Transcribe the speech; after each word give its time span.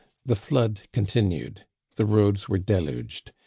The 0.25 0.35
flood 0.35 0.81
continued. 0.91 1.67
The 1.95 2.07
roads 2.07 2.49
were 2.49 2.57
deluged. 2.57 3.33